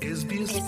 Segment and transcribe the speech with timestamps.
[0.00, 0.64] ስሰማዕትና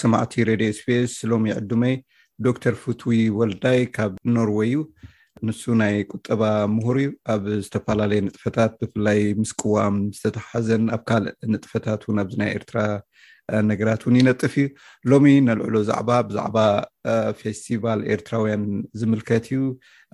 [0.00, 1.96] ሰማዕቲ ሬድዮ ስፒስ ሎም ይዕዱመይ
[2.46, 4.82] ዶክተር ፉቱዊ ወልዳይ ካብ ኖርዌይእዩ
[5.46, 6.42] ንሱ ናይ ቁጠባ
[6.74, 12.50] ምሁር እዩ ኣብ ዝተፈላለየ ንጥፈታት ብፍላይ ምስ ቅዋም ዝተተሓሓዘን ኣብ ካልእ ንጥፈታት ውን ኣብዚ ናይ
[12.56, 12.78] ኤርትራ
[13.70, 14.66] ነገራት እውን ይነጥፍ እዩ
[15.10, 16.56] ሎሚ ነልዕሎ ዛዕባ ብዛዕባ
[17.40, 18.64] ፌስቲቫል ኤርትራውያን
[19.00, 19.60] ዝምልከት እዩ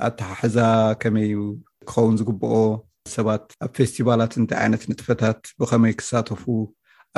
[0.09, 0.59] ኣትሓሕዛ
[1.05, 1.17] ከመ
[1.91, 2.59] ክኸውን ዝግበኦ
[3.17, 6.45] ሰባት ኣብ ፌስቲቫላት እንታይ ዓይነት ንጥፈታት ብከመይ ክሳተፉ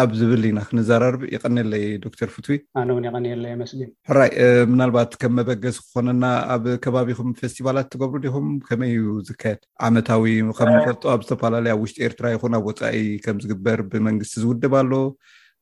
[0.02, 4.30] ኣብ ዝብል ኢና ክንዘራርብ ይቀኒየለይ ዶክተር ፍትዊ ኣነ እውን ይቀኒየለይ ኣመስሊእ ሕራይ
[4.72, 6.24] ምናልባት ከም መበገስ ክኮነና
[6.54, 11.98] ኣብ ከባቢኩም ፌስቲቫላት ትገብሩ ዲኹም ከመይ ዩ ዝካየድ ዓመታዊ ከም ንፈልጥ ኣብ ዝተፈላለዩ ኣብ ውሽጢ
[12.08, 14.92] ኤርትራ ይኹን ኣብ ወፃኢ ከም ዝግበር ብመንግስቲ ዝውድብ ኣሎ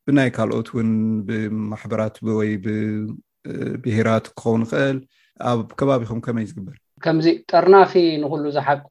[0.06, 0.90] ብናይ ካልኦት ውን
[1.28, 4.98] ብማሕበራት ወይ ብብሄራት ክኸውን ይክእል
[5.52, 8.86] ኣብ ከባቢኩም ከመይ ዝግበር ከምዚ ጠርናፊ ንኩሉ ዝሓቁ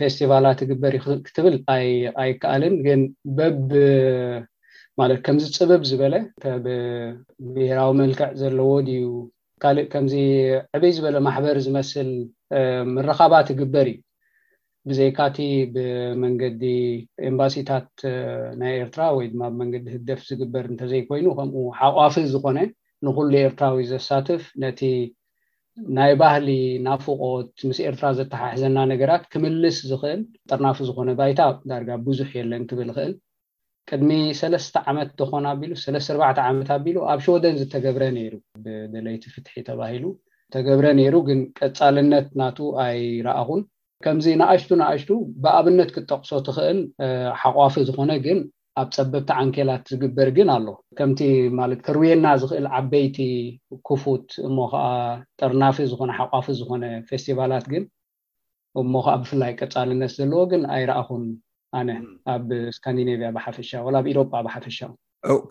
[0.00, 1.56] ፌስቲቫላት እግበር ዩክትብል
[2.22, 3.00] ኣይከኣልን ግን
[3.38, 3.66] በብ
[5.00, 6.14] ማለት ከምዚ ፅብብ ዝበለ
[6.64, 9.08] ብብሄራዊ መልክዕ ዘለዎ ድዩ
[9.62, 10.14] ካሊእ ከምዚ
[10.76, 12.10] ዕበይ ዝበለ ማሕበሪ ዝመስል
[12.94, 14.00] ምረካባት እግበር እዩ
[14.88, 15.38] ብዘይካቲ
[15.74, 16.62] ብመንገዲ
[17.30, 17.88] ኤምባሲታት
[18.60, 22.58] ናይ ኤርትራ ወይድማ ብመንገዲ ህደፍ ዝግበር እንተዘይኮይኑ ከምኡ ሓቋፊ ዝኮነ
[23.06, 24.80] ንኩሉ ኤርትራዊ ዘሳትፍ ነቲ
[25.96, 26.48] ናይ ባህሊ
[26.86, 33.12] ናፉቆት ምስ ኤርትራ ዘተሓሕዘና ነገራት ክምልስ ዝክእል ጠርናፊ ዝኮነ ባይታ ዳርጋ ብዙሕ የለን ክብል ክእል
[33.88, 40.04] ቅድሚ ሰለስተ ዓመት ዝኾነ ኣቢሉ ሰለስተ 4ር ዓመት ኣቢሉ ኣብ ሾወደን ዝተገብረ ነይሩ ብደለይቲፍትሒ ተባሂሉ
[40.48, 43.62] ዝተገብረ ነይሩ ግን ቀፃልነት ናቱ ኣይረኣኹን
[44.06, 45.10] ከምዚ ንኣሽቱ ንኣሽቱ
[45.44, 46.80] ብኣብነት ክትጠቅሶ ትኽእል
[47.42, 48.40] ሓቋፊ ዝኮነ ግን
[48.80, 50.66] ኣብ ፀበብቲ ዓንኬላት ዝግበር ግን ኣለ
[50.98, 51.20] ከምቲ
[51.60, 53.18] ማለት ከርብየና ዝኽእል ዓበይቲ
[53.88, 54.84] ክፉት እሞ ከዓ
[55.40, 57.84] ጠርናፊ ዝኮነ ሓቋፊ ዝኮነ ፌስቲቫላት ግን
[58.82, 61.24] እሞ ከዓ ብፍላይ ቀፃልነት ዘለዎ ግን ኣይረኣኩን
[61.80, 61.88] ኣነ
[62.34, 62.48] ኣብ
[62.78, 64.78] ስካንዲኔቭያ ብሓፈሻ ወ ኣብ ኢሮጳ ብሓፈሻ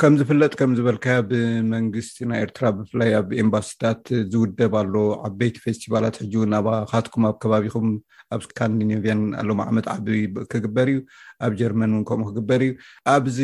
[0.02, 4.02] ከም ዝፍለጥ ከም ዝበልካዮ ብመንግስቲ ናይ ኤርትራ ብፍላይ ኣብ ኤምባሲታት
[4.34, 4.96] ዝውደብ ኣሎ
[5.28, 7.88] ዓበይቲ ፌስቲቫላት ሕጂውን ኣብ ካትኩም ኣብ ከባቢኩም
[8.36, 10.08] ኣብ ስካንዲኔቭያን ኣሎም ዓመት ዓቢ
[10.52, 11.00] ክግበር እዩ
[11.46, 12.72] ኣብ ጀርመን እውን ከምኡ ክግበር እዩ
[13.16, 13.40] ኣብዚ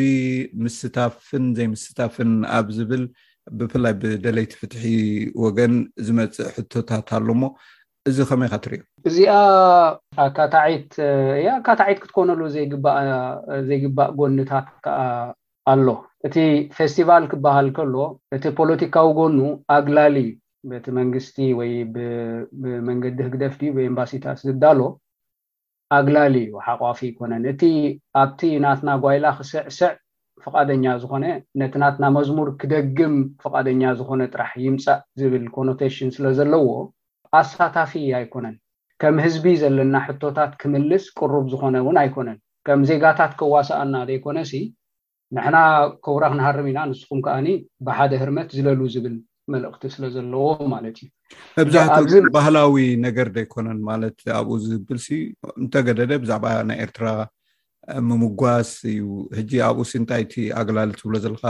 [0.66, 3.04] ምስታፍን ዘይምስታፍን ኣብ ዝብል
[3.60, 4.86] ብፍላይ ብደለይቲ ፍትሒ
[5.46, 5.76] ወገን
[6.08, 7.44] ዝመፅእ ሕቶታት ኣሎሞ
[8.12, 9.34] እዚ ከመይ ካትርዮ እዚኣ
[10.28, 10.94] ኣካታዒት
[11.48, 12.40] ያ ካታዒት ክትኮነሉ
[13.60, 15.02] እዘይግባእ ጎኒታት ከዓ
[15.74, 15.86] ኣሎ
[16.28, 16.36] እቲ
[16.78, 17.96] ፌስቲቫል ክበሃል ከሎ
[18.36, 19.38] እቲ ፖለቲካዊ ጎኑ
[19.76, 20.18] ኣግላሊ
[20.72, 21.72] በቲ መንግስቲ ወይ
[22.64, 24.80] ብመንገዲ ህግደፍ ብኤምባሲታት ዝዳሎ
[25.98, 27.62] ኣግላሊ ዩ ሓቋፊ ይኮነን እቲ
[28.24, 29.90] ኣብቲ ናትና ጓይላ ክስዕስዕ
[30.44, 31.26] ፍቃደኛ ዝኮነ
[31.62, 33.16] ነቲ ናትና መዝሙር ክደግም
[33.46, 36.68] ፍቃደኛ ዝኮነ ጥራሕ ይምፃእ ዝብል ኮኖቴሽን ስለ ዘለዎ
[37.40, 38.56] ኣሳታፊ ኣይኮነን
[39.02, 42.38] ከም ህዝቢ ዘለና ሕቶታት ክምልስ ቅሩብ ዝኮነ እውን ኣይኮነን
[42.70, 44.54] ከም ዜጋታት ክዋሳኣና ዘይኮነሲ
[45.36, 45.58] ንሕና
[46.06, 47.48] ከብራ ክንሃርም ኢና ንስኩም ከዓኒ
[47.88, 49.16] ብሓደ ህርመት ዝለሉ ዝብል
[49.54, 51.08] መልእክቲ ስለ ዘለዎ ማለት እዩ
[51.60, 52.76] መብዛሕት ግ ባህላዊ
[53.06, 55.08] ነገር ዘይኮነን ማለት ኣብኡ ዝብልሲ
[55.62, 57.08] እንተገደደ ብዛዕባ ናይ ኤርትራ
[58.10, 59.04] ምምጓስ እዩ
[59.38, 61.46] ሕጂ ኣብኡ ስ እንታይእቲ ኣገላሊ ትብሎ ዘለካ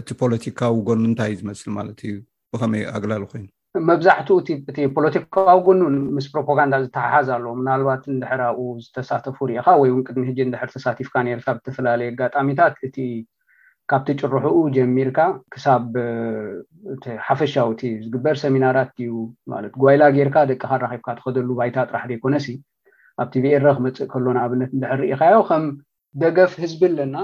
[0.00, 2.14] እቲ ፖለቲካዊ ጎኑ እንታይእ ዝመስል ማለት እዩ
[2.52, 3.46] ብከመይ ኣገላሊ ኮይኑ
[3.88, 4.36] መብዛሕትኡ
[4.70, 10.70] እቲ ፖለቲካዊ ጎኑን ምስ ፕሮፓጋንዳ ዝተሓሓዝ ኣለ ምናልባት እንድሕርኣኡ ዝተሳተፉ ሪኢካ ወይውን ቅድሚ ሕጂ ንድሕር
[10.76, 12.96] ተሳቲፍካ ርብ ዝተፈላለየ ኣጋጣሚታት እቲ
[13.92, 15.18] ካብቲ ጭርሑኡ ጀሚርካ
[15.54, 15.84] ክሳብ
[17.28, 19.10] ሓፈሻው እቲ ዝግበር ሰሚናራት ዩ
[19.54, 22.48] ማለት ጓባይላ ጌርካ ደቂካ ራኺብካ ትኸደሉ ባይታ ጥራሕ ደይኮነሲ
[23.22, 25.64] ኣብቲ ብኤረ ክመፅእ ከሎና ኣብነት ንድሕር ርኢካዮ ከም
[26.24, 27.16] ደገፍ ህዝቢ ኣለና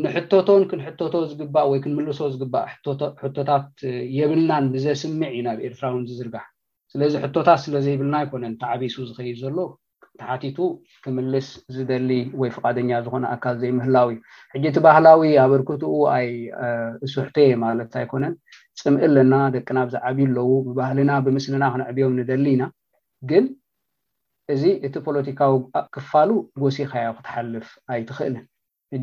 [0.00, 1.00] ንሕቶቶን ክንሕቶ
[1.32, 2.66] ዝግባእ ወይ ክንምልሶ ዝግባእ
[3.24, 3.68] ሕቶታት
[4.18, 6.44] የብልናን ብዘስምዕ እዩ ናብ ኤርትራውን ዝዝርጋሕ
[6.92, 9.56] ስለዚ ሕቶታት ስለዘይብልና ኣይኮነን ተዓቢሱ ዝኸይ ዘሎ
[10.20, 10.58] ተሓቲቱ
[11.04, 12.10] ክምልስ ዝደሊ
[12.40, 14.18] ወይ ፍቃደኛ ዝኮነ ኣካል ዘይምህላው እዩ
[14.52, 16.26] ሕጂ እቲ ባህላዊ ኣበርክትኡ ኣይ
[17.06, 18.34] እሱሕት ማለት ኣይኮነን
[18.82, 22.64] ፅምእ ኣለና ደቅና ብዝዓብዩ ኣለው ብባህልና ብምስሊና ክነዕብዮም ንደሊ ኢና
[23.32, 23.44] ግን
[24.56, 26.30] እዚ እቲ ፖለቲካዊክፋሉ
[26.64, 28.46] ጎሲካያ ክትሓልፍ ኣይትክእልን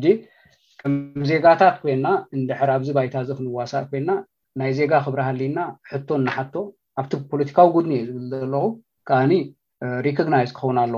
[0.04, 0.06] ጂ
[1.30, 2.06] ዜጋታት ኮይና
[2.36, 4.10] እንድሕር ኣብዚ ባይታ እዚ ክንዋሳእ ኮይና
[4.60, 5.58] ናይ ዜጋ ክብረ ሃሊና
[5.90, 6.54] ሕቶ እናሓቶ
[7.00, 8.64] ኣብቲ ፖለቲካዊ ጎድኒ እዩ ዝብል ዘለኹ
[9.08, 9.32] ከኣኒ
[10.06, 10.94] ሪኮግናይዝ ክኸውን ኣለ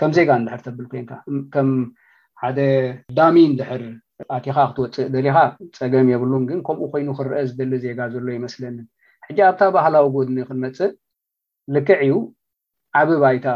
[0.00, 1.68] ከም ዜጋ እንድሕር ተብል ኮይንካከም
[2.42, 2.58] ሓደ
[3.18, 3.82] ዳሚ እንድሕር
[4.36, 5.36] ኣትካ ክትወፅእ ደሊካ
[5.78, 8.86] ፀገም የብሉን ግን ከምኡ ኮይኑ ክንርአ ዝደሊ ዜጋ ዘሎ ይመስለኒን
[9.26, 10.90] ሕጂ ኣብታ ባህላዊ ጎድኒ ክንመፅእ
[11.74, 12.14] ልክዕ እዩ
[13.00, 13.46] ዓብ ባይታ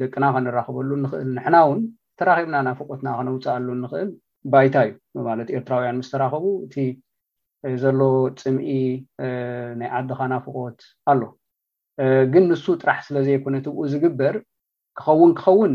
[0.00, 1.80] ደቅና ክንራክበሉ ንክእል ንሕና እውን
[2.18, 4.08] ተራኺብና ናፍቆትና ክነውፅኣሉ ንክእል
[4.52, 4.94] ባይታ እዩ
[5.28, 6.74] ማለት ኤርትራውያን ምስተራኸቡ እቲ
[7.82, 7.98] ዘሎ
[8.40, 8.74] ፅምኢ
[9.80, 10.80] ናይ ዓድኻናፍቆት
[11.10, 11.22] ኣሎ
[12.32, 14.34] ግን ንሱ ጥራሕ ስለ ዘይኮነ ትብኡ ዝግበር
[15.00, 15.72] ክኸውን ክኸውን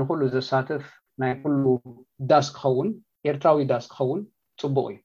[0.00, 0.86] ንኩሉ ዘሳትፍ
[1.22, 1.62] ናይ ኩሉ
[2.30, 2.88] ዳስ ክኸውን
[3.30, 4.20] ኤርትራዊ ዳስ ክኸውን
[4.62, 4.98] ፅቡቅ እዩ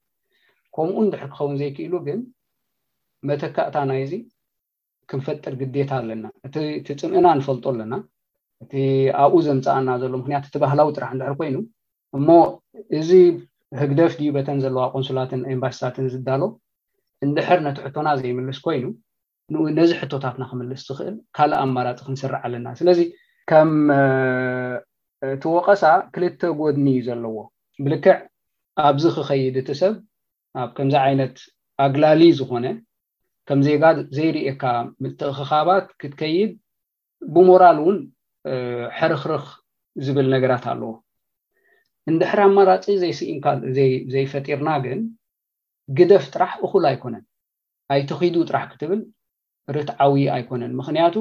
[0.76, 2.20] ከምኡ ንድሕር ክኸውን ዘይክኢሉ ግን
[3.32, 4.14] መተካእታ ናይ ዚ
[5.12, 6.56] ክንፈጥር ግዴታ ኣለና እቲ
[7.02, 7.94] ፅምእና ንፈልጦ ኣለና
[8.64, 8.74] እቲ
[9.22, 11.58] ኣብኡ ዘምፃኣና ዘሎ ምክንያቱ እቲ ባህላዊ ጥራሕ ንድሕር ኮይኑ
[12.18, 12.30] እሞ
[12.98, 13.12] እዚ
[13.80, 16.42] ህግደፍ ድዩ በተን ዘለዋ ቁንስላትን ኤምባሲታትን ዝዳሎ
[17.26, 18.86] እንድሕር ነቲ ሕቶና ዘይምልስ ኮይኑ
[19.54, 23.00] ን ነዚ ሕቶታትና ክምልስ ዝኽእል ካልእ ኣማራፂ ክንሰርዕ ኣለና ስለዚ
[23.50, 23.72] ከም
[25.34, 25.84] እቲወቀሳ
[26.14, 27.36] ክልተ ጎድኒ ዘለዎ
[27.86, 28.18] ብልክዕ
[28.88, 29.94] ኣብዚ ክኸይድ እቲ ሰብ
[30.62, 31.36] ኣብ ከምዚ ዓይነት
[31.86, 32.66] ኣግላሊ ዝኮነ
[33.50, 33.84] ከም ዜጋ
[34.18, 34.64] ዘይርእካ
[35.04, 36.52] ምልትክካባት ክትከይድ
[37.36, 37.98] ብሞራል እውን
[39.00, 39.48] ሕርክርክ
[40.06, 40.92] ዝብል ነገራት ኣለዎ
[42.12, 43.20] እንድሕሪ ኣመራፂ ዘይስ
[44.14, 45.00] ዘይፈጢርና ግን
[45.98, 47.24] ግደፍ ጥራሕ እኩል ኣይኮነን
[47.96, 49.02] ኣይተኺዱ ጥራሕ ክትብል
[49.76, 51.16] ርትዓዊ ኣይኮነን ምክንያቱ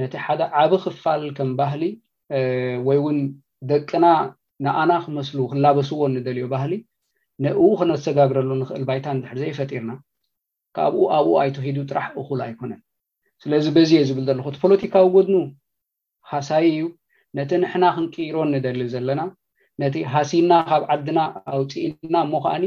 [0.00, 1.82] ነቲ ሓደ ዓብ ክፋል ከም ባህሊ
[2.88, 3.18] ወይ እውን
[3.70, 4.06] ደቅና
[4.66, 6.72] ንኣና ክመስሉ ክላበስዎ ንደልዮ ባህሊ
[7.44, 9.92] ንእኡ ክነሰጋግረሉ ንክእል ባይታ እንድሕ ዘይፈጢርና
[10.76, 12.80] ካብኡ ኣብኡ ኣይተኺዱ ጥራሕ እኩል ኣይኮነን
[13.42, 15.36] ስለዚ በዚ ዝብል ዘለኩ እቲ ፖለቲካዊ ጎድኑ
[16.32, 16.82] ሃሳይ እዩ
[17.40, 19.20] ነቲ ንሕና ክንቅይሮ ንደልል ዘለና
[19.82, 21.20] ነቲ ሃሲና ካብ ዓድና
[21.54, 22.64] ኣውፂእና እሞ ከዓኒ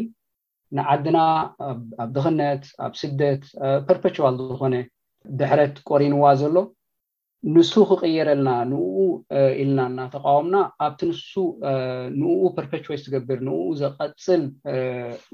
[0.77, 1.17] ንዓድና
[1.71, 1.79] ኣብ
[2.15, 3.43] ድኽነት ኣብ ስደት
[3.89, 4.75] ፐርፖችዋል ዝኮነ
[5.39, 6.55] ድሕረት ቆሪንዋ ዘሎ
[7.55, 8.85] ንሱ ክቅየረልና ንኡ
[9.61, 11.31] ኢልና እናተቃወምና ኣብቲ ንሱ
[12.19, 14.43] ንኡ ፐርፔዎስ ትገብር ንኡ ዘቐፅል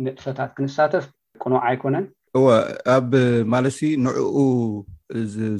[0.06, 1.06] ነጥፈታት ክንሳተፍ
[1.44, 2.07] ቁኑዓ ኣይኮነን
[2.39, 3.07] እወኣብ
[3.54, 4.38] ማለት ንዕኡ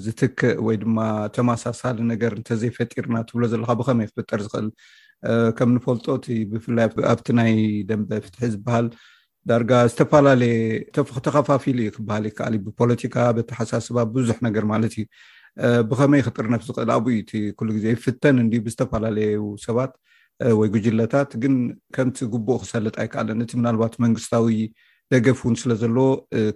[0.04, 0.98] ዝትክእ ወይ ድማ
[1.36, 4.68] ተመሳሳሊ ነገር እንተዘይፈጢርና ትብሎ ዘለካ ብከመይ ክፍጠር ዝክእል
[5.58, 7.52] ከምንፈልጦ እቲ ብፍላይ ኣብቲ ናይ
[7.90, 8.88] ደንበ ፍትሒ ዝበሃል
[9.50, 10.56] ዳርጋ ዝተፈላለየ
[11.16, 15.06] ክተከፋፊሉ ዩ ክበሃል ይከኣል ብፖለቲካ ብተሓሳስባ ብዙሕ ነገር ማለት እዩ
[15.90, 19.94] ብከመይ ክጥርነፍ ዝክእል ኣብይ እ ኩሉ ግዜ ፍተን እን ብዝተፈላለዩ ሰባት
[20.60, 21.56] ወይ ጉጅለታት ግን
[21.96, 24.56] ከምቲ ግቡእ ክሰልጥ ኣይከኣለን እቲ ምናልባት መንግስታዊ
[25.14, 26.08] ደገፍ እውን ስለ ዘለዎ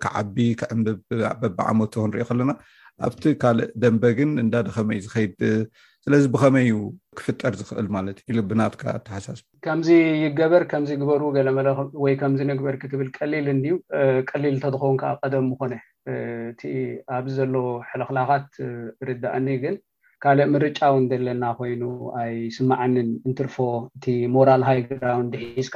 [0.03, 0.99] ክዓቢ ክዕምብብ
[1.41, 2.51] በብዓመት ክንሪኢ ከለና
[3.07, 5.35] ኣብቲ ካልእ ደንበ ግን እንዳዲ ከመይ ዝከይድ
[6.07, 6.79] ስለዚ ብኸመይ እዩ
[7.19, 9.89] ክፍጠር ዝኽእል ማለት እዩ ልብናትካ ኣተሓሳስ ከምዚ
[10.23, 11.67] ይገበር ከምዚ ግበር ገለመለ
[12.03, 13.63] ወይ ከምዚ ንግበር ክትብል ቀሊል እንድ
[14.29, 15.73] ቀሊል እተዝኾውን ከዓ ቀደም ኮነ
[16.51, 16.61] እቲ
[17.15, 17.55] ኣብዚ ዘሎ
[17.91, 18.49] ሕለክላኻት
[19.09, 19.77] ርዳእኒ ግን
[20.25, 21.81] ካልእ ምርጫእውን ዘለና ኮይኑ
[22.23, 23.55] ኣይ ስማዕንን እንትርፎ
[23.97, 24.05] እቲ
[24.35, 25.75] ሞራል ሃይግራውን ድሒዝካ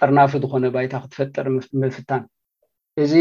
[0.00, 1.48] ጠርናፊ ዝኮነ ባይታ ክትፈጠር
[1.82, 2.24] መፍታን
[3.04, 3.14] እዚ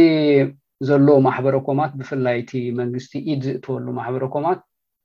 [0.92, 4.62] ዘሎ ማሕበረኮማት ብፍላይ እቲ መንግስቲ ኢድ ዝእትወሉ ማሕበረኮማት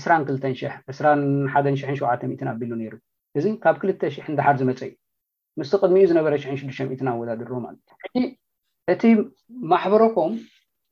[0.02, 2.94] 22217 ኣቢሉ ሩ
[3.40, 4.92] እዚ ካብ 200ን ዳሓር ዝመፀ እዩ
[5.60, 7.52] ምስ ቅድሚኡ ዝነበረ 6 ኣወዳድሮ
[8.20, 8.24] እዩ
[8.92, 9.02] እቲ
[9.70, 10.32] ማሕበሮኮም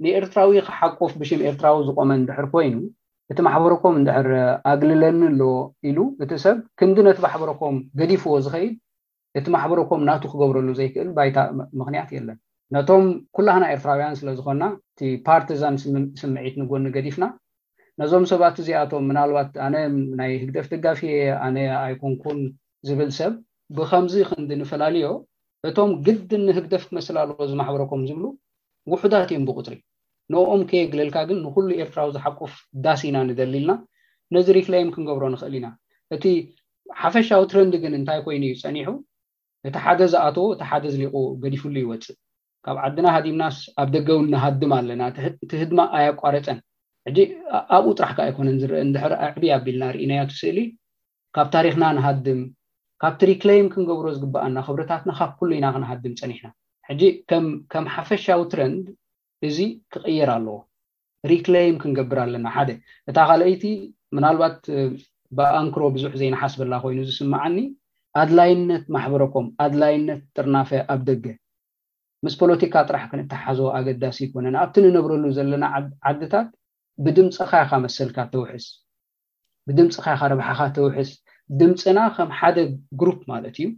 [0.05, 2.77] ንኤርትራዊ ክሓቆፍ ብሽም ኤርትራዊ ዝቆመ እንድሕር ኮይኑ
[3.33, 4.29] እቲ ማሕበረኮም ንድሕር
[4.73, 5.51] ኣግልለኒ ኣለዎ
[5.89, 8.75] ኢሉ እቲ ሰብ ክንዲ ነቲ ማሕበረኮም ገዲፍዎ ዝኸይድ
[9.39, 11.39] እቲ ማሕበረኮም ናቱ ክገብረሉ ዘይክእል ባይታ
[11.81, 12.39] ምክንያት የለን
[12.77, 13.05] ነቶም
[13.39, 14.65] ኩላህና ኤርትራውያን ስለዝኮንና
[14.95, 15.77] እቲ ፓርቲዛን
[16.23, 17.27] ስምዒት ንጎኒ ገዲፍና
[18.01, 19.77] ነዞም ሰባት እዚኣቶም ምናልባት ኣነ
[20.19, 21.01] ናይ ህግደፍ ደጋፊ
[21.47, 22.39] ኣነ ኣይኩንኩን
[22.89, 23.33] ዝብል ሰብ
[23.77, 25.07] ብከምዚ ክንዲ ንፈላለዮ
[25.71, 28.25] እቶም ግድን ንህግደፍ ክመስል ኣለዎ ዝማሕበረኩም ዝብሉ
[28.93, 29.75] ውሑዳት እዮም ብቁፅሪ
[30.33, 32.53] ንኦም ከየግለልካ ግን ንኩሉ ኤርትራዊ ዝሓቁፍ
[32.85, 33.73] ዳስ ኢና ንደሊልና
[34.35, 35.67] ነዚ ሪክላም ክንገብሮ ንክእል ኢና
[36.15, 36.25] እቲ
[37.03, 38.89] ሓፈሻዊ ትረንድ ግን እንታይ ኮይኑእዩ ፀኒሑ
[39.69, 42.17] እቲ ሓደ ዝኣተዎ እቲ ሓደ ዝሊቁ ገዲፍሉ ይወፅእ
[42.67, 45.03] ካብ ዓድና ሃዲምናስ ኣብ ደገውን ነሃድም ኣለና
[45.45, 46.61] እቲ ህድማ ኣያቋረፀን
[47.09, 47.19] ሕጂ
[47.77, 50.59] ኣብኡ ጥራሕካ ኣይኮነን ዝርኢ ንድሕር ኣዕብ ኣቢልና ርኢናያ ትስእሊ
[51.37, 52.41] ካብ ታሪክና ንሃድም
[53.03, 56.47] ካብቲ ሪክላይም ክንገብሮ ዝግበአና ክብረታትና ካብ ኩሉ ኢና ክነሃድም ፀኒሕና
[56.91, 58.85] ሕጂ ከም ሓፈሻዊ ትረንድ
[59.47, 59.59] እዚ
[59.93, 60.57] ክቅየር ኣለዎ
[61.31, 62.71] ሪክላም ክንገብር ኣለና ሓደ
[63.11, 63.65] እታ ካልኣይቲ
[64.17, 64.57] ምናልባት
[65.39, 67.57] ብኣንክሮ ብዙሕ ዘይነሓስበላ ኮይኑ ዝስማዓኒ
[68.21, 71.25] ኣድላይነት ማሕበረኮም ኣድላይነት ጥርናፈ ኣብ ደገ
[72.27, 75.65] ምስ ፖለቲካ ጥራሕ ክንተሓዞ ኣገዳሲ ይኮነን ኣብቲ ንነብረሉ ዘለና
[76.11, 76.49] ዓድታት
[77.07, 78.67] ብድምፅካይ ካ መሰልካ ተውስ
[79.69, 81.11] ብድምፅካይ ካረብሓካ ተውሕስ
[81.61, 82.57] ድምፅና ከም ሓደ
[83.01, 83.69] ግሩፕ ማለት እዩ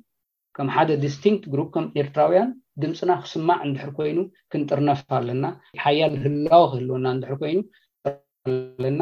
[0.56, 2.48] ከም ሓደ ዲስቲንክት ሩ ከም ኤርትራውያን
[2.82, 4.18] ድምፅና ክስማዕ እንድሕር ኮይኑ
[4.52, 5.46] ክንጥርነፍ ኣለና
[5.84, 7.58] ሓያል ዝህላወ ክህልወና እንድሕር ኮይኑ
[8.84, 9.00] ለና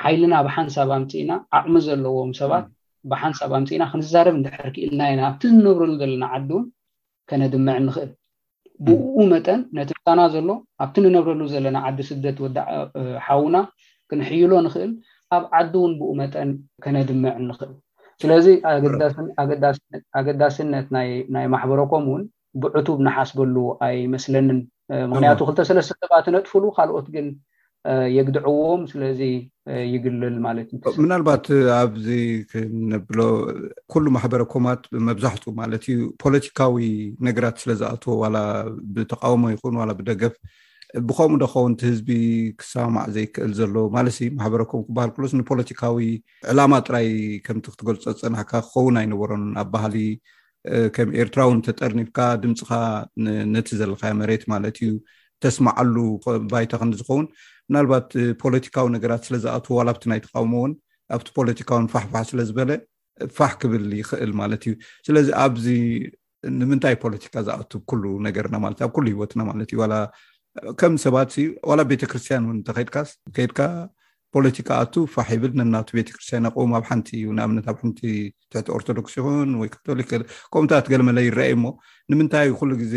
[0.00, 2.64] ሓይልና ብሓንሳብ ኣምፂኢና ኣቅሚ ዘለዎም ሰባት
[3.10, 6.64] ብሓንሳብ ኣምፂኢና ክንዛረብ ንድሕር ክኢልናኢና ኣብቲ ንነብረሉ ዘለና ዓዲ እውን
[7.30, 8.10] ከነድምዕ ንክእል
[8.86, 10.48] ብኡ መጠን ነትምፃና ዘሎ
[10.84, 12.50] ኣብቲ ንነብረሉ ዘለና ዓዲ ስደት ወ
[13.26, 13.56] ሓውና
[14.10, 14.92] ክንሕይሎ ንክእል
[15.36, 16.50] ኣብ ዓዲ እውን ብኡ መጠን
[16.86, 17.74] ከነድምዕ ንኽእል
[18.24, 18.46] ስለዚ
[20.22, 20.86] ኣገዳስነት
[21.34, 22.22] ናይ ማሕበሮኮም ውን
[22.62, 24.58] ብዕቱብ ናሓስበሉ ኣይመስለንን
[25.12, 27.26] ምክንያቱ ክልተሰለስተ ሰባት ነጥፍሉ ካልኦት ግን
[28.16, 29.20] የግድዕዎም ስለዚ
[29.94, 31.46] ይግልል ማለት እዩ ምናልባት
[31.80, 32.06] ኣብዚ
[32.50, 33.20] ክነብሎ
[33.92, 36.86] ኩሉ ማሕበረኮማት ብመብዛሕትኡ ማለት እዩ ፖለቲካዊ
[37.28, 38.36] ነገራት ስለዝኣትዎ ዋላ
[38.96, 40.34] ብተቃወሞ ይኹን ዋ ብደገፍ
[41.08, 42.10] ብከምኡ ዶከውን ቲ ህዝቢ
[42.60, 46.06] ክሰማማዕ ዘይክእል ዘሎ ማለት ማሕበረኮም ክባሃል ኩሎስ ንፖለቲካዊ
[46.52, 47.08] ዕላማ ጥራይ
[47.46, 49.96] ከምቲ ክትገልፆ ዝፅናሕካ ክከውን ኣይነበሮን ኣብ ባህሊ
[50.96, 52.70] ከም ኤርትራውን ተጠርኒፍካ ድምፅካ
[53.54, 54.90] ነቲ ዘለካ መሬት ማለት እዩ
[55.44, 55.96] ተስማዓሉ
[56.52, 57.26] ባይታ ክዝኸውን
[57.70, 58.08] ምናልባት
[58.42, 60.72] ፖለቲካዊ ነገራት ስለዝኣትዎ ዋላብቲ ናይ ተቃውሞእውን
[61.16, 62.70] ኣብቲ ፖለቲካውን ፋሕፋሕ ስለ ዝበለ
[63.36, 64.72] ፋሕ ክብል ይክእል ማለት እዩ
[65.06, 65.66] ስለዚ ኣብዚ
[66.58, 69.80] ንምንታይ ፖለቲካ ዝኣቱ ኩሉ ነገርና ማለት እ ኣብ ኩሉ ሂወትና ማለት እዩ
[70.80, 71.32] ከም ሰባት
[71.70, 73.58] ዋላ ቤተክርስትያን ውን ተከድካስ ከድካ
[74.36, 77.66] ፖለቲካ ኣቱ ፋሕ ይብል ነናቱ ቤተክርስትያን ኣቁም ኣብ ሓንቲ ዩንኣብነት
[77.98, 78.00] ቲ
[78.52, 81.64] ትቲ ኦርቶዶክስ ይኹን ወይካቶሊክከምታት ገለመለ ይረኣይ ሞ
[82.12, 82.94] ንምንታይዩ ኩሉ ግዜ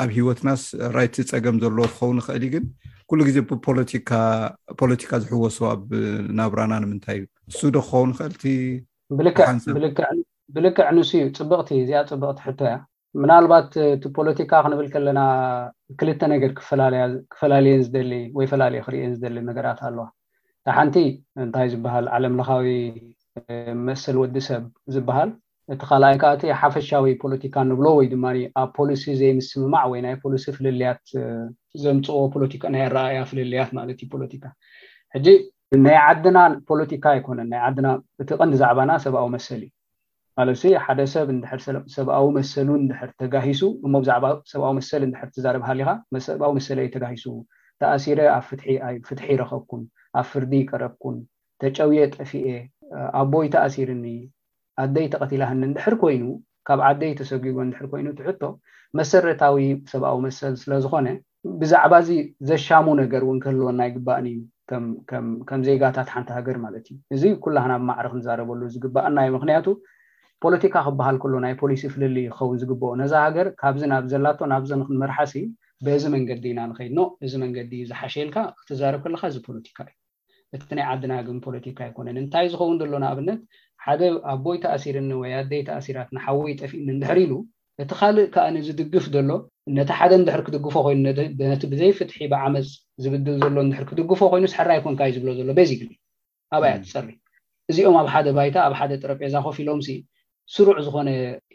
[0.00, 0.62] ኣብ ሂወትናስ
[0.96, 2.64] ራት ፀገም ዘለዎ ክኸውን ክእል ግን
[3.10, 5.72] ኩሉ ግዜ ብፖለቲካ ዝሕወሶ ኣ
[6.40, 12.76] ናብራና ንምንታይ እዩ ንሱ ዶ ክኸውን ክእልቲዕብልክዕ ንስዩ ፅቡቅቲ እዚኣ ፅብቅቲ ሕቶ እያ
[13.22, 15.20] ምናልባት እቲ ፖለቲካ ክንብል ከለና
[15.98, 16.50] ክልተ ነገር
[17.32, 17.96] ክፈላለየን ዝደ
[18.38, 20.06] ወይ ፈላለየ ክርን ዝደሊ ነገራት ኣለዋ
[20.74, 20.96] ሓንቲ
[21.42, 22.66] እንታይ ዝበሃል ዓለምለካዊ
[23.88, 24.62] መሰል ወዲ ሰብ
[24.94, 25.30] ዝበሃል
[25.74, 28.24] እቲ ካልኣይ ካዓእቲ ሓፈሻዊ ፖለቲካ ንብሎ ወይ ድማ
[28.60, 31.02] ኣብ ፖሊሲ ዘይምስምማዕ ወይናይ ፖሊሲ ፍልልያት
[31.84, 34.44] ዘምፅዎ ፖካናይ ረያ ፍልልያት ማለት ዩ ፖለቲካ
[35.14, 35.26] ሕጂ
[35.86, 36.38] ናይ ዓድና
[36.70, 37.88] ፖለቲካ ኣይኮነን ናይ ዓድና
[38.24, 39.72] እቲ ቀንዲ ዛዕባና ሰብኣዊ መሰል እዩ
[40.40, 40.48] ማለ
[40.86, 41.28] ሓደ ሰብ
[41.96, 45.88] ሰብኣዊ መሰሉ ድር ተጋሂሱ እሞ ብዛዕ ሰብዊ መሰሊ ድር ትዛርብ ሃሊካ
[46.28, 47.26] ሰብዊ መሰሊ ዩ ተጋሂሱ
[47.80, 48.48] ተኣሲረ ኣብፍ
[49.08, 49.82] ፍትሒ ይረከብኩም
[50.20, 51.16] ኣብ ፍርዲ ይቀረብኩን
[51.62, 52.48] ተጨውየ ጠፊኤ
[53.20, 54.04] ኣቦይ ተኣሲርኒ
[54.82, 56.24] ኣደይ ተቐቲላህኒ ንድሕር ኮይኑ
[56.68, 58.42] ካብ ዓደይ ተሰጊጎ ንድሕር ኮይኑ ትሕቶ
[58.98, 59.56] መሰረታዊ
[59.92, 61.08] ሰብኣዊ መሰል ስለዝኮነ
[61.60, 62.10] ብዛዕባእዚ
[62.50, 64.38] ዘሻሙ ነገር እውን ክህልወናይግባእን እዩ
[65.48, 69.66] ከምዘጋታት ሓንቲ ሃገር ማለት እዩ እዚ ኩላናብ ማዕርክ ንዛረበሉ ዝግባእና ዩ ምክንያቱ
[70.44, 75.32] ፖለቲካ ክበሃል ከሎ ናይ ፖሊሲ ፍልል ይኸውን ዝግብኦ ነዛ ሃገር ካብዚ ናብ ዘላቶ ናብዚ ንክንመርሓስ
[75.40, 75.46] እዩ
[75.86, 79.94] በዚ መንገዲ ኢና ንከይድኖ እዚ መንገዲ ዝሓሸልካ ክትዛርብ ከለካ እዚ ፖለቲካ እዩ
[80.58, 83.40] እቲ ናይ ዓድናግም ፖለቲካ ኣይኮነን እንታይ ዝኸውን ዘሎንኣብነት
[83.84, 84.00] ሓደ
[84.32, 87.32] ኣቦይ ተእሲርኒ ወይ ኣደይ ተእሲራትን ሓወይ ጠፊእኒ ንድሕር ኢሉ
[87.82, 89.30] እቲ ካልእ ከዓዝድግፍ ዘሎ
[89.76, 90.98] ነቲ ሓደ እንድሕር ክድግፎ ኮይኑ
[91.52, 92.68] ነቲ ብዘይፍጥሒ ብዓመፅ
[93.04, 95.90] ዝብድል ዘሎ ድሕር ክድግፎ ኮይኑስሕራይኮንካ ዩ ዝብሎ ዘሎ ቤዚክሊ
[96.58, 97.08] ኣብያ ትፀሪ
[97.70, 99.90] እዚኦም ኣብ ሓደ ባይታ ኣብ ሓደ ጥረጴዛኮፍ ኢሎምሲ
[100.54, 101.10] ስሩዕ ዝኮነ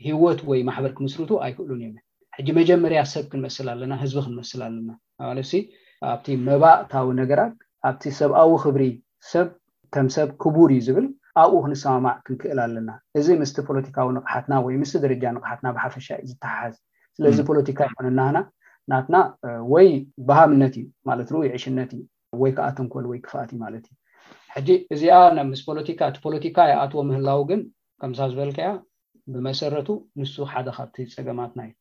[0.09, 1.97] ሂወት ወይ ማሕበር ክምስርቱ ኣይክእሉን የን
[2.35, 4.89] ሕጂ መጀመርያ ሰብ ክንመስል ኣለና ህዝቢ ክንመስል ኣለና
[5.37, 5.41] ለ
[6.11, 7.55] ኣብቲ መባእታዊ ነገራት
[7.89, 8.83] ኣብቲ ሰብኣዊ ክብሪ
[9.31, 9.47] ሰብ
[9.93, 11.07] ከም ሰብ ክቡር እዩ ዝብል
[11.41, 16.75] ኣብኡ ክንሰማማዕ ክንክእል ኣለና እዚ ምስቲ ፖለቲካዊ ንቕሓትና ወይ ምስ ደረጃ ንቕሓትና ብሓፈሻ እዩ ዝተሓሓዝ
[17.17, 18.37] ስለዚ ፖለቲካ ይኮነናና
[18.93, 19.15] ናትና
[19.73, 19.89] ወይ
[20.29, 22.01] ባሃምነት እዩ ማለት ዕሽነት እዩ
[22.43, 23.95] ወይ ከዓ ተንኮል ወይ ክፍኣትእዩ ማለት እዩ
[24.55, 25.19] ሕጂ እዚኣ
[25.61, 27.61] ስፖካ ፖለቲካ ኣትዎ ምህላው ግን
[28.03, 28.69] ከምሳ ዝበልከያ
[29.33, 29.89] ብመሰረቱ
[30.23, 31.71] ንሱ ሓደ ካብቲ ፀገማትና ዩ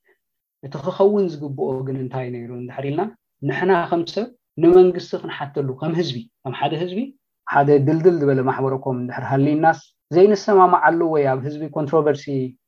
[0.67, 3.03] እቲ ክኸውን ዝግብኦ ግን እንታይ ነይሩ ዳሕሪ ኢልና
[3.49, 4.27] ንሕና ከም ሰብ
[4.63, 6.99] ንመንግስቲ ክንሓተሉ ከም ህዝቢ ከ ሓደ ህዝቢ
[7.53, 9.79] ሓደ ድልድል ዝበለ ማሕበረኮም ድሕርሃልናስ
[10.15, 12.25] ዘይንሰማማዓሉ ወይ ኣብ ህዝቢ ኮንትሮቨርሲ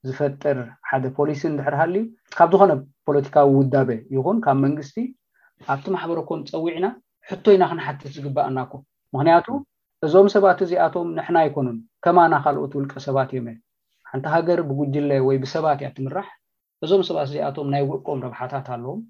[0.09, 0.59] ዝፈጥር
[0.89, 1.95] ሓደ ፖሊሲ ንድሕር ሃል
[2.37, 2.73] ካብ ዝኮነ
[3.09, 4.97] ፖለቲካዊ ውዳበ ይኹን ካብ መንግስቲ
[5.73, 6.87] ኣብቲ ማሕበረኮም ፀዊዕና
[7.31, 8.73] ሕቶ ኢና ክንሓትት ዝግባእናኮ
[9.15, 9.47] ምክንያቱ
[10.07, 13.49] እዞም ሰባት እዚኣቶም ንሕና ኣይኮኑን ከማ ናካልኦት ውልቀ ሰባት እዮም
[14.13, 16.29] ሓንቲ ሃገር ብጉጅለ ወይ ብሰባት እያ ትምራሕ
[16.85, 19.01] እዞም ሰባት እዚኣቶም ናይ ውቆም ረብሓታት ኣለዎም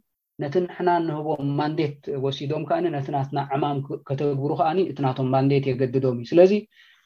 [0.42, 6.52] ነቲ ንሕና እንህቦም ማንዴት ወሲዶም ከዓኒ ነቲናትና ዕማም ከተግብሩ ከዓኒ እቲናቶም ማንዴት የገድዶም እዩ ስለዚ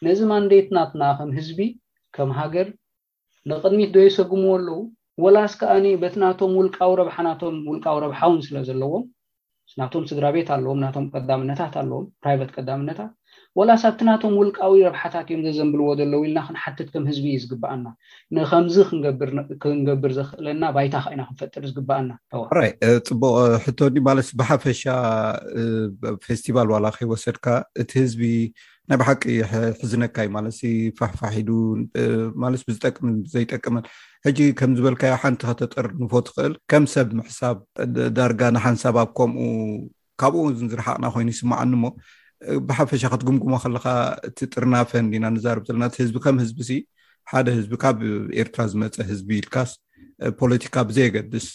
[0.07, 1.61] ነዚ ማንዴት ናትና ከም ህዝቢ
[2.17, 2.69] ከም ሃገር
[3.51, 4.81] ንቅድሚት ዶየ ሰግም ኣለው
[5.25, 9.05] ወላስ ከዓኒ በቲናቶም ውልቃዊ ረብሓናቶም ውልቃዊ ረብሓውን ስለዘለዎም
[9.81, 13.11] ናቶም ስድራ ቤት ኣለዎም ናቶም ቀዳምነታት ኣለዎም ፕራይቨት ቀዳምነታት
[13.59, 17.87] ወላ ሳብቲ ናቶም ውልቃዊ ረብሓታት እዮም ዘዘንብልዎ ዘለው ኢልና ክንሓትት ከም ህዝቢ እዩ ዝግባኣና
[18.37, 18.77] ንከምዚ
[19.63, 22.71] ክንገብር ዝክእለና ባይታ ከኢና ክንፈጥር ዝግበኣናዋኣራይ
[23.11, 23.35] ፅቡቅ
[23.67, 24.83] ሕቶኒ ማለት ብሓፈሻ
[26.29, 27.47] ፌስቲቫል ዋላ ከይወሰድካ
[27.85, 28.23] እቲ ህዝቢ
[28.91, 29.23] ናይ ብሓቂ
[29.79, 30.49] ሕዝነካ እዩ ማለ
[30.99, 31.37] ፋሕፋሕ
[32.43, 33.87] ማለ ብዝጠቅምን ዘይጠቅመን
[34.27, 37.57] ሕጂ ከም ዝበልካዮ ሓንቲ ከተጠር ንፎ ትኽእል ከም ሰብ ምሕሳብ
[38.17, 39.41] ዳርጋ ንሓንሳባብ ከምኡ
[40.21, 41.87] ካብኡ ዝረሓቅና ኮይኑ ይስማዓኒ ሞ
[42.69, 43.87] ብሓፈሻ ክትጉምግሞ ከለካ
[44.29, 46.61] እቲጥርና ፈን ኢና ንዛርብ ዘለና እቲ ህዝቢ ከም ህዝቢ
[47.33, 47.97] ሓደ ህዝቢ ካብ
[48.41, 49.71] ኤርትራ ዝመፀ ህዝቢ ኢልካስ
[50.41, 51.47] ፖለቲካ ብዘይየገድስ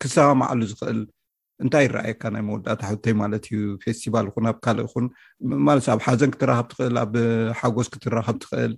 [0.00, 1.00] ክሰማማዕሉ ዝኽእል
[1.64, 5.06] እንታይ ይረኣየካ ናይ መወዳእታ ሕቶይ ማለት እዩ ፌስቲቫል ኹን ኣብ ካልእ ኹን
[5.68, 7.14] ማለት ኣብ ሓዘን ክትራከብትኽእል ኣብ
[7.60, 8.72] ሓጎስ ክትራከብ ትኽእል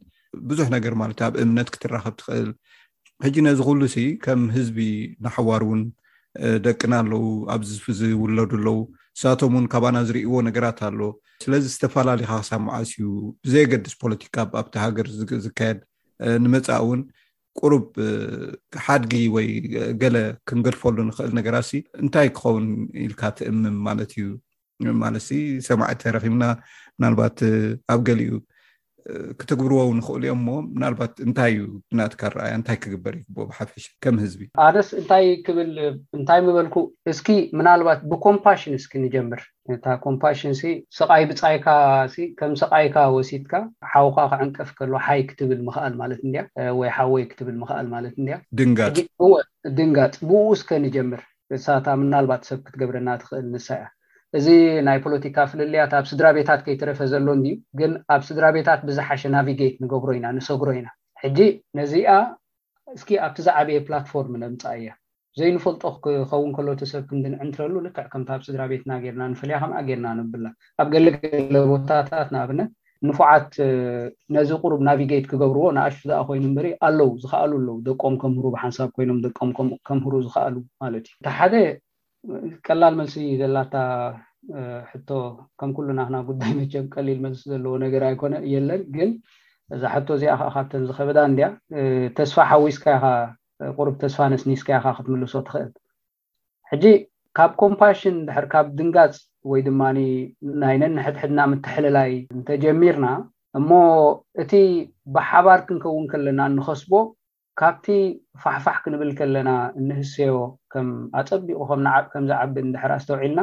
[0.50, 2.50] ብዙሕ ነገር ማለት እዩ ኣብ እምነት ክትራኸብ ትኽእል
[3.25, 4.79] ሕጂ ነዚ ኩሉ ሲ ከም ህዝቢ
[5.25, 5.83] ናሓዋር እውን
[6.64, 7.25] ደቅና ኣለው
[7.55, 8.79] ኣብዚዝውለዱ ኣለው
[9.14, 11.00] ንሳቶም እውን ካባና ዝሪእዎ ነገራት ኣሎ
[11.45, 13.07] ስለዚ ዝተፈላለዩካ ክሳብ መዓስ እዩ
[13.47, 15.07] ብዘይገድስ ፖለቲካ ኣብቲ ሃገር
[15.44, 15.79] ዝካየድ
[16.44, 17.01] ንመፃ እውን
[17.61, 17.85] ቁሩብ
[18.87, 19.49] ሓድጊ ወይ
[20.03, 20.16] ገለ
[20.51, 22.66] ክንገልፈሉ ንኽእል ነገራትሲ እንታይ ክኸውን
[23.07, 24.29] ኢልካ ትእምም ማለት እዩ
[25.05, 25.31] ማለትሲ
[25.68, 26.44] ሰማዒ ተረኺብና
[27.05, 27.38] ናልባት
[27.94, 28.35] ኣብ ገሊ ዩ
[29.41, 34.88] ክትግብርዎው ንኽእሉ እዮ እሞ ምናልባት እንታይ እዩ ድናትካ ረኣያ እንታይ ክግበር ይቦብሓፈሽ ከም ህዝቢ ኣነስ
[35.01, 35.71] እንታይ ክብል
[36.19, 36.77] እንታይ ምበልኩ
[37.12, 39.43] እስኪ ምናልባት ብኮምፓሽን እስኪ ንጀምር
[40.07, 40.53] ኮምፓሽን
[40.99, 41.67] ስቃይ ብፃይካ
[42.38, 43.55] ከም ሰቃይካ ወሲትካ
[43.93, 46.43] ሓውካ ክዕንቀፍ ከሎ ሓይ ክትብል ምክኣል ማለት እድያ
[46.81, 49.38] ወይ ሓወይ ክትብል ምክኣል ማለት እድ ድንጋፅእ
[49.79, 51.23] ድንጋፅ ብኡ እስከ ንጀምር
[51.67, 53.87] ሳታ ምናልባት ሰብ ክትገብረና ትክእል ንሳ እያ
[54.38, 54.49] እዚ
[54.87, 60.11] ናይ ፖለቲካ ፍልለያት ኣብ ስድራ ቤታት ከይትረፈ ዘሎንድዩ ግን ኣብ ስድራ ቤታት ብዝሓሸ ናቪጌት ንገብሮ
[60.18, 60.88] ኢና ንሰጉሮ ኢና
[61.23, 61.38] ሕጂ
[61.79, 62.12] ነዚኣ
[62.97, 64.90] እስኪ ኣብቲ ዛዓበየ ፕላትፎርም ነምፃ እያ
[65.40, 70.47] ዘይንፈልጦ ክከውን ከሎተሰብ ክምድንዕ እንትለሉ ንክዕ ከምኣብ ስድራ ቤትና ርና ንፈልያ ከምኣ ጌርና ንብላ
[70.83, 72.71] ኣብ ገለገለ ቦታታት ንኣብነት
[73.09, 73.53] ንፉዓት
[74.35, 79.18] ነዚ ቅሩብ ናቪጌት ክገብርዎ ንኣሽ ኣ ኮይኑ በሪ ኣለው ዝኽኣሉ ኣለው ደቆም ከምህሩ ብሓንሳብ ኮይኖም
[79.25, 79.51] ደም
[79.88, 81.55] ከምህሩ ዝኽኣሉ ማለት እዩ እሓደ
[82.67, 83.77] ቀላል መልሲ ዘላታ
[84.91, 85.09] ሕቶ
[85.61, 89.11] ከም ኩሉ ናክና ጉዳይ መጀም ቀሊል መልሲ ዘለዎ ነገር ኣይኮነ የለን ግን
[89.75, 91.47] እዛ ሓቶ እዚኣ ከዓ ካብተን ዝከበዳ እንድያ
[92.17, 93.05] ተስፋ ሓዊስካያኻ
[93.79, 95.71] ቁሩብ ተስፋ ነስኒስካያካ ክትምልሶ ትኽእል
[96.71, 96.85] ሕጂ
[97.39, 99.17] ካብ ኮምፓሽን ድሕር ካብ ድንጋፅ
[99.51, 99.83] ወይ ድማ
[100.63, 103.07] ናይ ነንሕድሕድና ምትሕልላይ እንተጀሚርና
[103.61, 103.69] እሞ
[104.43, 104.53] እቲ
[105.17, 106.93] ብሓባር ክንከውን ከለና ንኸስቦ
[107.61, 107.87] ካብቲ
[108.45, 110.35] ፋሕፋሕ ክንብል ከለና እንህሰዮ
[110.89, 111.59] ምኣፀቢቁ
[112.15, 113.41] ከምዚዓቢ እንድሕር ኣስተውዒልና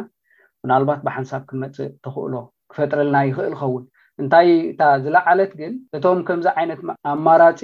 [0.64, 2.34] ምናልባት ብሓንሳብ ክመፅእ ትክእሎ
[2.72, 3.84] ክፈጥረልና ይክእል ክኸውን
[4.22, 6.80] እንታይ እታ ዝለዓለት ግን እቶም ከምዚ ዓይነት
[7.12, 7.62] ኣማራፂ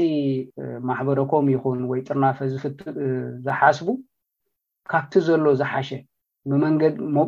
[0.90, 2.80] ማሕበረኮም ይኹን ወይ ጥርናፈ ዝፍት
[3.46, 3.90] ዝሓስቡ
[4.92, 5.90] ካብቲ ዘሎ ዝሓሸ
[6.50, 6.74] ብመን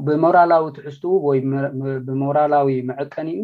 [0.07, 1.39] ብሞራላዊ ትሕዝትኡ ወይ
[2.07, 3.43] ብሞራላዊ ምዕቀን እዩ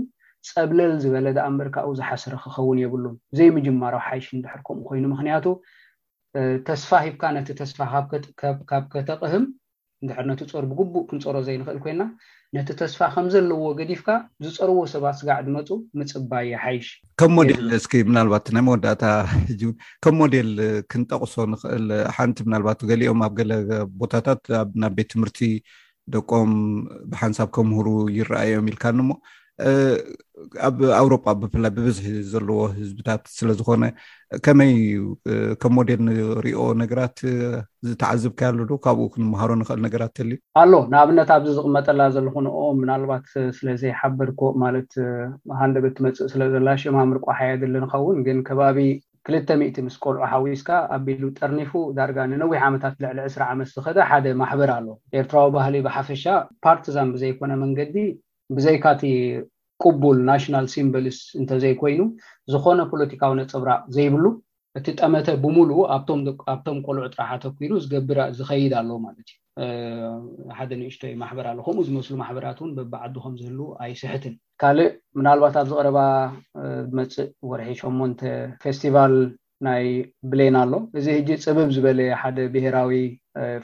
[0.55, 5.45] ፀብለል ዝበለደ ኣምሪካኡ ዝሓስረ ክኸውን የብሉም ዘይምጅማርዊ ሓይሽ እንድሕር ከምኡ ኮይኑ ምክንያቱ
[6.67, 7.77] ተስፋ ሂብካ ነቲ ተስፋ
[8.69, 9.43] ካብ ከተቅህም
[10.03, 12.03] እንድሕር ነት ፀር ብግቡእ ክንፀር ዘይ ንክእል ኮይና
[12.55, 14.07] ነቲ ተስፋ ከም ዘለዎ ገዲፍካ
[14.45, 15.69] ዝፀርዎ ሰባት ስጋዕ ድመፁ
[15.99, 16.87] ምፅባ የ ሓይሽ
[17.21, 19.71] ከም ሞል እስ ምናልባት ናይ መወዳእታ ሕን
[20.05, 20.51] ከም ሞዴል
[20.93, 23.53] ክንጠቅሶ ንኽእል ሓንቲ ምናባት ገሊኦም ኣብ ገለ
[24.01, 24.43] ቦታታት
[24.83, 25.41] ናብ ቤት ትምህርቲ
[26.15, 26.51] ደቆም
[27.13, 29.09] ብሓንሳብ ከምህሩ ይረኣእዮም ኢልካኒሞ
[30.67, 33.83] ኣብ ኣውሮጳ ብፍላይ ብብዝሒ ዘለዎ ህዝብታት ስለዝኮነ
[34.45, 34.95] ከመይዩ
[35.61, 37.17] ከም ወደን ንሪኦ ነገራት
[37.87, 43.27] ዝተዓዝብካያ ኣሎዶ ካብኡ ክንምሃሮ ንክእል ነገራት ተልዩ ኣሎ ንኣብነት ኣብዚ ዝቅመጠላ ዘለኹንኦ ምናልባት
[43.59, 44.91] ስለዘይሓበርኮ ማለት
[45.61, 48.79] ሃንደበትመፅእ ስለዘላ ሽማምርቆ ሓየደሉ ንኸውን ግን ከባቢ
[49.27, 54.69] ክልተሚ ምስ ቆልዑ ሓዊስካ ኣቢሉ ጠርኒፉ ዳርጋ ንነዊሕ ዓመታት ልዕሊ ዕስራ ዓመት ዝኸደ ሓደ ማሕበር
[54.77, 54.87] ኣሎ
[55.19, 56.25] ኤርትራዊ ባህሊ ብሓፈሻ
[56.65, 57.95] ፓርቲዛን ብዘይኮነ መንገዲ
[58.57, 59.03] ግዘይካቲ
[59.83, 62.01] ቅቡል ናሽናል ሲምበሊስ እንተዘይ ኮይኑ
[62.53, 64.25] ዝኮነ ፖለቲካዊ ነፅብራእ ዘይብሉ
[64.79, 65.71] እቲ ጠመተ ብሙሉ
[66.51, 70.07] ኣብቶም ቆልዑ ጥራሓ ተኪኑ ዝገብራ ዝኸይድ ኣሎ ማለት እዩ
[70.57, 75.99] ሓደ ንእሽቶይ ማሕበራ ኣሎ ከምኡ ዝመስሉ ማሕበራት ን በቢዓዱ ከምዝህሉ ኣይስሕትን ካልእ ምናልባት ኣብዚ ቀረባ
[76.89, 78.23] ብመፅእ ወርሒ 8
[78.63, 79.13] ፌስቲቫል
[79.67, 79.85] ናይ
[80.31, 82.95] ብሌና ኣሎ እዚ ሕጂ ፅብብ ዝበለየ ሓደ ብሄራዊ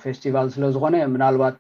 [0.04, 1.58] ፌስቲቫል ስለዝኮነ ናባት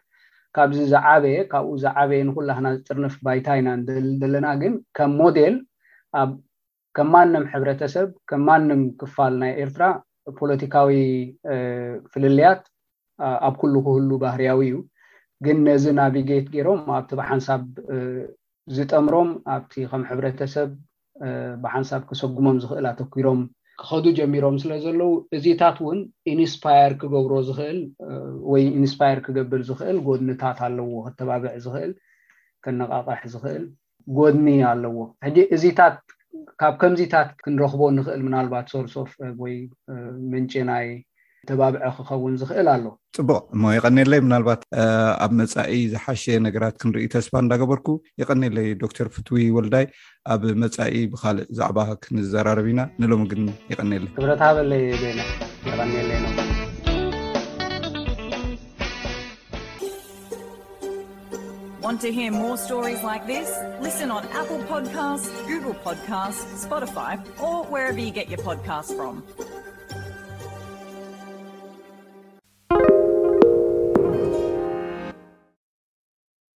[0.57, 3.69] ካብዚ ዝዓበየ ካብኡ ዝዓበየ ንኩላክና ዝፅርንፍ ባይታ ኢና
[4.21, 5.55] ዘለና ግን ከም ሞዴል
[6.21, 6.29] ኣብ
[6.97, 9.83] ከም ማንም ሕብረተሰብ ከም ማንም ክፋል ናይ ኤርትራ
[10.39, 10.89] ፖለቲካዊ
[12.13, 12.61] ፍልልያት
[13.47, 14.77] ኣብ ኩሉ ክህሉ ባህርያዊ እዩ
[15.45, 17.61] ግን ነዚ ናቪጌት ገይሮም ኣብቲ ብሓንሳብ
[18.77, 20.69] ዝጠምሮም ኣብቲ ከም ሕብረተሰብ
[21.63, 23.39] ብሓንሳብ ክሰጉሞም ዝክእል ኣተኪሮም
[23.79, 25.99] ክኸዱ ጀሚሮም ስለ ዘለዉ እዚታት እውን
[26.31, 27.79] ኢንስፓር ክገብሮ ዝክእል
[28.51, 31.91] ወይ ኢንስፓር ክገብር ዝክእል ጎድኒታት ኣለዎ ክተባብዕ ዝክእል
[32.65, 33.63] ከነቃቐሕ ዝክእል
[34.17, 35.97] ጎድኒ ኣለዎ ሕጂ እዚታት
[36.61, 39.11] ካብ ከምዚታት ክንረክቦ ንክእል ምናልባት ሶርሶፍ
[39.43, 39.55] ወይ
[40.33, 40.87] መንጭናይ
[41.49, 43.43] ተባብዐ ክከውን ዝክእል ኣሎፅቡቅ
[43.77, 44.61] ይቀኒለይ ምናልባት
[45.25, 47.87] ኣብ መፃኢ ዝሓሸ ነገራት ክንርኢ ተስፋ እንዳገበርኩ
[48.21, 49.85] ይቀኒለይ ዶክተር ፍትዊ ወልዳይ
[50.35, 54.03] ኣብ መፃኢ ብካልእ ዛዕባ ክንዘራርብ ኢና ንሎም ግን ይቀኒለይረ